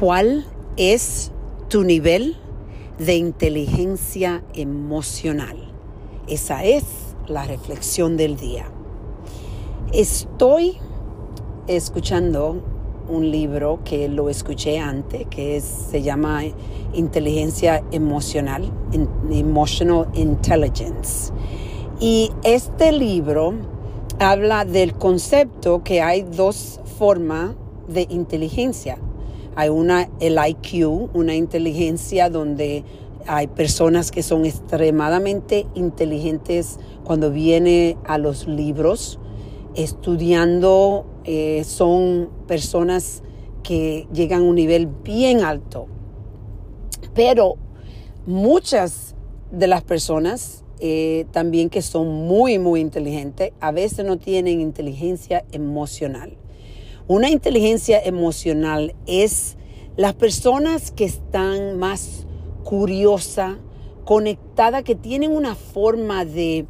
¿Cuál 0.00 0.44
es 0.76 1.30
tu 1.68 1.84
nivel 1.84 2.36
de 2.98 3.14
inteligencia 3.14 4.42
emocional? 4.52 5.56
Esa 6.26 6.64
es 6.64 6.82
la 7.28 7.44
reflexión 7.44 8.16
del 8.16 8.36
día. 8.36 8.64
Estoy 9.92 10.78
escuchando 11.68 12.60
un 13.08 13.30
libro 13.30 13.84
que 13.84 14.08
lo 14.08 14.28
escuché 14.28 14.80
antes, 14.80 15.28
que 15.28 15.60
se 15.60 16.02
llama 16.02 16.42
Inteligencia 16.92 17.84
Emocional, 17.92 18.72
Emotional 19.30 20.08
Intelligence. 20.14 21.32
Y 22.00 22.32
este 22.42 22.90
libro 22.90 23.54
habla 24.18 24.64
del 24.64 24.94
concepto 24.94 25.84
que 25.84 26.02
hay 26.02 26.22
dos 26.22 26.80
formas 26.98 27.52
de 27.86 28.08
inteligencia 28.10 28.98
hay 29.56 29.68
una, 29.68 30.08
el 30.20 30.38
IQ, 30.38 31.10
una 31.14 31.34
inteligencia 31.34 32.30
donde 32.30 32.84
hay 33.26 33.46
personas 33.46 34.10
que 34.10 34.22
son 34.22 34.44
extremadamente 34.44 35.66
inteligentes 35.74 36.78
cuando 37.04 37.30
viene 37.30 37.96
a 38.04 38.18
los 38.18 38.46
libros, 38.46 39.18
estudiando, 39.74 41.06
eh, 41.24 41.64
son 41.64 42.30
personas 42.46 43.22
que 43.62 44.06
llegan 44.12 44.42
a 44.42 44.44
un 44.44 44.54
nivel 44.54 44.86
bien 44.86 45.42
alto. 45.42 45.86
Pero 47.14 47.56
muchas 48.26 49.14
de 49.50 49.66
las 49.66 49.82
personas 49.82 50.64
eh, 50.80 51.26
también 51.30 51.70
que 51.70 51.82
son 51.82 52.08
muy, 52.26 52.58
muy 52.58 52.80
inteligentes, 52.80 53.52
a 53.60 53.70
veces 53.70 54.04
no 54.04 54.18
tienen 54.18 54.60
inteligencia 54.60 55.44
emocional. 55.52 56.36
Una 57.06 57.28
inteligencia 57.28 58.00
emocional 58.02 58.94
es 59.06 59.58
las 59.94 60.14
personas 60.14 60.90
que 60.90 61.04
están 61.04 61.78
más 61.78 62.26
curiosas, 62.64 63.58
conectadas, 64.06 64.84
que 64.84 64.94
tienen 64.94 65.30
una 65.30 65.54
forma 65.54 66.24
de, 66.24 66.64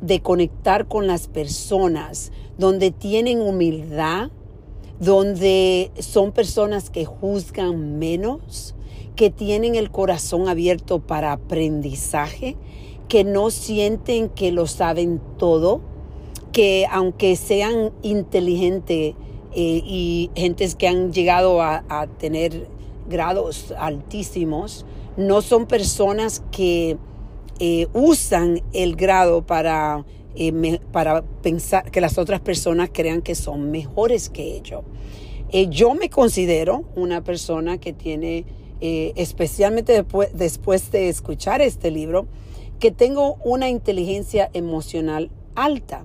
de 0.00 0.20
conectar 0.20 0.88
con 0.88 1.06
las 1.06 1.28
personas, 1.28 2.32
donde 2.58 2.90
tienen 2.90 3.40
humildad, 3.40 4.30
donde 4.98 5.92
son 6.00 6.32
personas 6.32 6.90
que 6.90 7.04
juzgan 7.04 8.00
menos, 8.00 8.74
que 9.14 9.30
tienen 9.30 9.76
el 9.76 9.92
corazón 9.92 10.48
abierto 10.48 10.98
para 10.98 11.30
aprendizaje, 11.30 12.56
que 13.06 13.22
no 13.22 13.50
sienten 13.50 14.30
que 14.30 14.50
lo 14.50 14.66
saben 14.66 15.20
todo, 15.38 15.80
que 16.50 16.88
aunque 16.90 17.36
sean 17.36 17.92
inteligentes, 18.02 19.14
eh, 19.58 19.82
y 19.86 20.30
gentes 20.36 20.74
que 20.74 20.86
han 20.86 21.14
llegado 21.14 21.62
a, 21.62 22.06
tener 22.18 22.68
grados 23.08 23.72
altísimos, 23.78 24.84
no 25.16 25.40
son 25.40 25.64
personas 25.64 26.42
que 26.52 26.98
eh, 27.58 27.86
usan 27.94 28.60
el 28.74 28.96
grado 28.96 29.46
para, 29.46 30.04
eh, 30.34 30.78
para 30.92 31.22
pensar 31.22 31.90
que 31.90 32.02
las 32.02 32.18
otras 32.18 32.42
personas 32.42 32.90
crean 32.92 33.22
que 33.22 33.34
son 33.34 33.70
mejores 33.70 34.28
que 34.28 34.56
ellos. 34.56 34.82
yo 35.70 35.94
me 35.94 36.10
considero 36.10 36.84
una 36.94 37.24
persona 37.24 37.78
que 37.78 37.94
tiene, 37.94 38.44
especialmente 38.82 39.94
después, 39.94 40.28
después 40.34 40.90
de 40.90 41.08
escuchar 41.08 41.62
este 41.62 41.90
libro, 41.90 42.26
que 42.78 42.90
tengo 42.90 43.36
una 43.42 43.70
inteligencia 43.70 44.50
emocional 44.52 45.30
alta. 45.54 46.04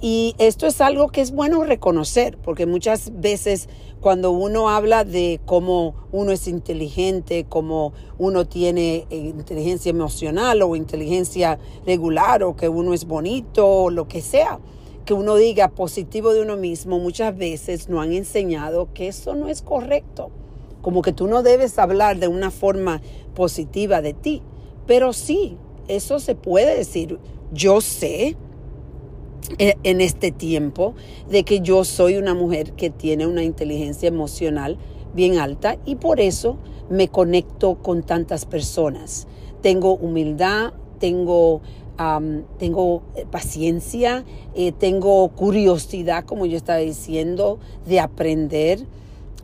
Y 0.00 0.34
esto 0.38 0.66
es 0.66 0.80
algo 0.82 1.08
que 1.08 1.22
es 1.22 1.32
bueno 1.32 1.64
reconocer, 1.64 2.36
porque 2.38 2.66
muchas 2.66 3.18
veces 3.18 3.68
cuando 4.00 4.30
uno 4.30 4.68
habla 4.68 5.04
de 5.04 5.40
cómo 5.46 5.94
uno 6.12 6.32
es 6.32 6.48
inteligente, 6.48 7.46
cómo 7.48 7.94
uno 8.18 8.46
tiene 8.46 9.06
eh, 9.08 9.16
inteligencia 9.16 9.88
emocional 9.88 10.60
o 10.62 10.76
inteligencia 10.76 11.58
regular, 11.86 12.42
o 12.42 12.56
que 12.56 12.68
uno 12.68 12.92
es 12.92 13.06
bonito, 13.06 13.66
o 13.66 13.90
lo 13.90 14.06
que 14.06 14.20
sea, 14.20 14.60
que 15.06 15.14
uno 15.14 15.36
diga 15.36 15.68
positivo 15.68 16.34
de 16.34 16.42
uno 16.42 16.56
mismo, 16.56 16.98
muchas 16.98 17.34
veces 17.36 17.88
no 17.88 18.02
han 18.02 18.12
enseñado 18.12 18.92
que 18.92 19.08
eso 19.08 19.34
no 19.34 19.48
es 19.48 19.62
correcto. 19.62 20.30
Como 20.82 21.00
que 21.00 21.12
tú 21.12 21.26
no 21.26 21.42
debes 21.42 21.78
hablar 21.78 22.18
de 22.18 22.28
una 22.28 22.50
forma 22.50 23.00
positiva 23.34 24.02
de 24.02 24.12
ti. 24.12 24.42
Pero 24.86 25.12
sí, 25.12 25.56
eso 25.88 26.20
se 26.20 26.34
puede 26.34 26.76
decir. 26.76 27.18
Yo 27.52 27.80
sé 27.80 28.36
en 29.58 30.00
este 30.00 30.32
tiempo 30.32 30.94
de 31.30 31.44
que 31.44 31.60
yo 31.60 31.84
soy 31.84 32.16
una 32.16 32.34
mujer 32.34 32.72
que 32.72 32.90
tiene 32.90 33.26
una 33.26 33.42
inteligencia 33.42 34.08
emocional 34.08 34.78
bien 35.14 35.38
alta 35.38 35.78
y 35.84 35.96
por 35.96 36.20
eso 36.20 36.58
me 36.88 37.08
conecto 37.08 37.76
con 37.82 38.02
tantas 38.02 38.44
personas. 38.44 39.26
Tengo 39.62 39.96
humildad, 39.96 40.72
tengo, 41.00 41.62
tengo 42.58 43.02
eh, 43.16 43.26
paciencia, 43.30 44.24
eh, 44.54 44.72
tengo 44.72 45.28
curiosidad, 45.30 46.24
como 46.24 46.46
yo 46.46 46.56
estaba 46.56 46.78
diciendo, 46.78 47.58
de 47.86 48.00
aprender. 48.00 48.86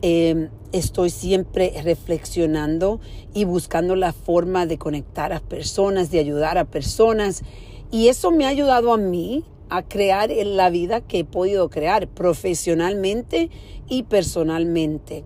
Em, 0.01 0.49
estoy 0.73 1.09
siempre 1.09 1.73
reflexionando 1.83 2.99
y 3.33 3.45
buscando 3.45 3.95
la 3.95 4.11
forma 4.11 4.65
de 4.65 4.77
conectar 4.77 5.31
a 5.33 5.39
personas, 5.39 6.11
de 6.11 6.19
ayudar 6.19 6.57
a 6.57 6.65
personas. 6.65 7.43
Y 7.91 8.07
eso 8.07 8.31
me 8.31 8.45
ha 8.45 8.49
ayudado 8.49 8.91
a 8.93 8.97
mí 8.97 9.45
a 9.69 9.83
crear 9.83 10.29
la 10.29 10.69
vida 10.69 11.01
que 11.01 11.19
he 11.19 11.25
podido 11.25 11.69
crear 11.69 12.07
profesionalmente 12.07 13.49
y 13.87 14.03
personalmente. 14.03 15.23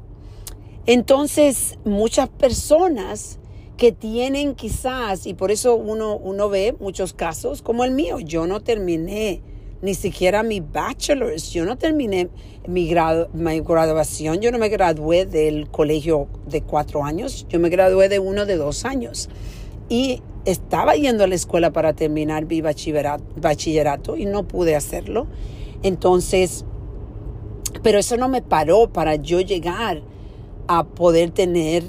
Entonces, 0.86 1.78
muchas 1.84 2.30
personas 2.30 3.40
que 3.78 3.92
tienen 3.92 4.56
quizás, 4.56 5.28
y 5.28 5.34
por 5.34 5.52
eso 5.52 5.76
uno, 5.76 6.18
uno 6.18 6.50
ve 6.50 6.76
muchos 6.80 7.14
casos 7.14 7.62
como 7.62 7.84
el 7.84 7.92
mío, 7.92 8.20
yo 8.20 8.48
no 8.48 8.62
terminé 8.62 9.42
ni 9.82 9.94
siquiera 9.94 10.42
mi 10.44 10.60
bachelor's, 10.60 11.52
yo 11.52 11.66
no 11.66 11.78
terminé 11.78 12.30
mi, 12.68 12.88
grado, 12.88 13.30
mi 13.34 13.60
graduación, 13.60 14.42
yo 14.42 14.52
no 14.52 14.58
me 14.58 14.70
gradué 14.70 15.26
del 15.26 15.70
colegio 15.70 16.28
de 16.48 16.62
cuatro 16.62 17.04
años, 17.04 17.46
yo 17.50 17.60
me 17.60 17.70
gradué 17.70 18.10
de 18.10 18.20
uno 18.20 18.46
de 18.46 18.58
dos 18.58 18.86
años. 18.86 19.30
Y 19.90 20.22
estaba 20.48 20.96
yendo 20.96 21.26
a 21.26 21.28
la 21.28 21.36
escuela 21.36 21.74
para 21.74 21.94
terminar 21.94 22.46
mi 22.46 22.62
bachillerato, 22.62 24.16
y 24.16 24.26
no 24.26 24.48
pude 24.48 24.78
hacerlo. 24.78 25.28
Entonces, 25.84 26.64
pero 27.84 28.00
eso 28.00 28.16
no 28.16 28.30
me 28.30 28.42
paró 28.42 28.88
para 28.88 29.16
yo 29.16 29.42
llegar 29.42 30.02
a 30.68 30.86
poder 30.86 31.32
tener 31.32 31.84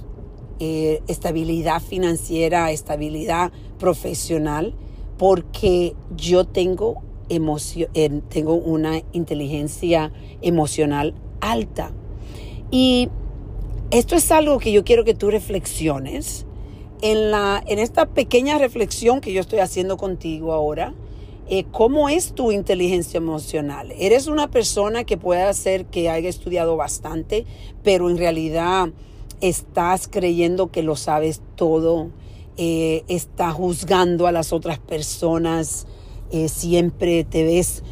eh, 0.58 1.00
estabilidad 1.06 1.80
financiera, 1.80 2.72
estabilidad 2.72 3.52
profesional, 3.78 4.74
porque 5.18 5.94
yo 6.16 6.44
tengo, 6.44 7.02
eh, 7.28 8.20
tengo 8.28 8.54
una 8.54 9.00
inteligencia 9.12 10.12
emocional 10.42 11.14
alta. 11.40 11.92
Y 12.72 13.08
esto 13.92 14.16
es 14.16 14.32
algo 14.32 14.58
que 14.58 14.72
yo 14.72 14.82
quiero 14.84 15.04
que 15.04 15.14
tú 15.14 15.30
reflexiones 15.30 16.44
en, 17.02 17.30
la, 17.30 17.62
en 17.66 17.78
esta 17.78 18.06
pequeña 18.06 18.58
reflexión 18.58 19.20
que 19.20 19.32
yo 19.32 19.40
estoy 19.40 19.60
haciendo 19.60 19.96
contigo 19.96 20.52
ahora, 20.52 20.94
eh, 21.50 21.64
¿cómo 21.72 22.10
es 22.10 22.34
tu 22.34 22.52
inteligencia 22.52 23.16
emocional? 23.16 23.92
¿Eres 23.98 24.26
una 24.26 24.50
persona 24.50 25.04
que 25.04 25.16
puede 25.16 25.42
hacer 25.42 25.86
que 25.86 26.10
haya 26.10 26.28
estudiado 26.28 26.76
bastante, 26.76 27.46
pero 27.82 28.10
en 28.10 28.18
realidad 28.18 28.90
estás 29.40 30.08
creyendo 30.08 30.70
que 30.70 30.82
lo 30.82 30.94
sabes 30.94 31.40
todo? 31.56 32.10
Eh, 32.58 33.04
estás 33.08 33.54
juzgando 33.54 34.26
a 34.26 34.32
las 34.32 34.52
otras 34.52 34.78
personas, 34.78 35.86
eh, 36.30 36.48
siempre 36.48 37.24
te 37.24 37.44
ves 37.44 37.82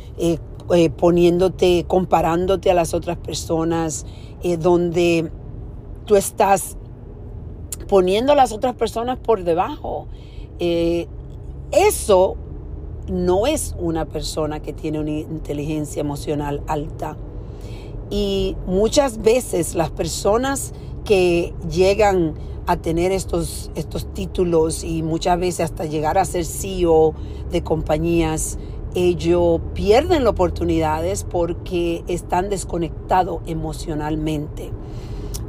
poniéndote, 0.99 1.85
comparándote 1.87 2.71
a 2.71 2.75
las 2.75 2.93
otras 2.93 3.17
personas, 3.17 4.05
donde 4.59 5.31
tú 6.07 6.17
estás 6.17 6.77
poniendo 7.89 8.33
a 8.33 8.37
las 8.37 8.53
otras 8.53 8.75
personas 8.75 9.19
por 9.19 9.45
debajo. 9.45 10.07
Eh, 10.59 11.07
eso 11.73 12.37
no 13.09 13.47
es 13.47 13.75
una 13.79 14.07
persona 14.07 14.61
que 14.61 14.73
tiene 14.73 15.01
una 15.01 15.11
inteligencia 15.11 16.01
emocional 16.01 16.63
alta. 16.67 17.17
Y 18.11 18.57
muchas 18.67 19.19
veces 19.23 19.75
las 19.75 19.91
personas 19.91 20.73
que 21.05 21.55
llegan 21.71 22.35
a 22.67 22.77
tener 22.77 23.13
estos, 23.13 23.71
estos 23.77 24.13
títulos 24.13 24.83
y 24.83 25.03
muchas 25.03 25.39
veces 25.39 25.61
hasta 25.61 25.85
llegar 25.85 26.19
a 26.19 26.25
ser 26.25 26.45
CEO 26.45 27.15
de 27.51 27.63
compañías, 27.63 28.59
ellos 28.95 29.61
pierden 29.75 30.27
oportunidades 30.27 31.25
porque 31.25 32.03
están 32.09 32.49
desconectados 32.49 33.41
emocionalmente. 33.47 34.73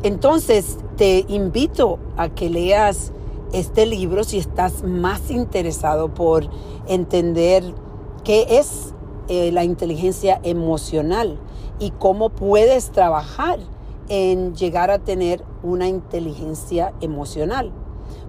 Entonces, 0.08 0.78
te 0.96 1.26
invito 1.28 2.00
a 2.16 2.30
que 2.30 2.50
leas 2.50 3.12
este 3.52 3.86
libro 3.86 4.24
si 4.24 4.38
estás 4.38 4.82
más 4.84 5.30
interesado 5.30 6.14
por 6.14 6.50
entender 6.88 7.62
qué 8.24 8.46
es 8.58 8.94
eh, 9.28 9.52
la 9.52 9.66
inteligencia 9.66 10.40
emocional 10.44 11.38
y 11.78 11.92
cómo 11.92 12.30
puedes 12.30 12.92
trabajar 12.92 13.60
en 14.08 14.56
llegar 14.56 14.92
a 14.92 15.00
tener 15.00 15.44
una 15.62 15.90
inteligencia 15.90 16.94
emocional. 17.02 17.74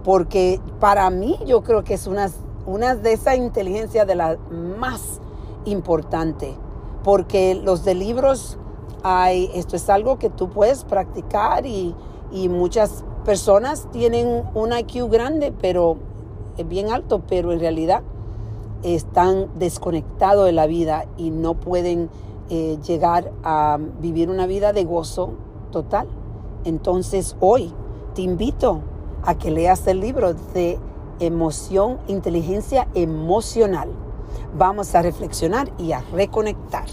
Porque 0.02 0.60
para 0.81 1.08
mí 1.10 1.38
yo 1.46 1.62
creo 1.62 1.84
que 1.84 1.94
es 1.94 2.08
una, 2.08 2.28
una 2.66 2.96
de 2.96 3.12
esas 3.12 3.36
inteligencias 3.36 4.04
de 4.04 4.16
las 4.16 4.36
más 4.50 5.20
importantes. 5.64 6.56
Porque 7.04 7.54
los 7.54 7.84
de 7.84 7.94
libros 7.94 8.58
hay, 9.02 9.50
esto 9.54 9.76
es 9.76 9.88
algo 9.88 10.18
que 10.18 10.30
tú 10.30 10.48
puedes 10.48 10.84
practicar 10.84 11.66
y, 11.66 11.94
y 12.32 12.48
muchas 12.48 13.04
personas 13.24 13.88
tienen 13.90 14.44
un 14.54 14.72
IQ 14.72 15.10
grande, 15.10 15.52
pero 15.52 15.96
es 16.56 16.68
bien 16.68 16.90
alto, 16.90 17.22
pero 17.28 17.52
en 17.52 17.60
realidad 17.60 18.02
están 18.82 19.48
desconectados 19.58 20.46
de 20.46 20.52
la 20.52 20.66
vida 20.66 21.06
y 21.16 21.30
no 21.30 21.54
pueden 21.54 22.10
eh, 22.50 22.78
llegar 22.86 23.32
a 23.42 23.78
vivir 24.00 24.30
una 24.30 24.46
vida 24.46 24.72
de 24.72 24.84
gozo 24.84 25.32
total. 25.70 26.08
Entonces 26.64 27.36
hoy 27.40 27.72
te 28.14 28.22
invito 28.22 28.80
a 29.22 29.36
que 29.36 29.50
leas 29.50 29.86
el 29.86 30.00
libro 30.00 30.34
de 30.34 30.78
emoción, 31.20 31.98
inteligencia 32.08 32.88
emocional. 32.94 33.90
Vamos 34.56 34.94
a 34.94 35.02
reflexionar 35.02 35.70
y 35.78 35.92
a 35.92 36.00
reconectar. 36.12 36.86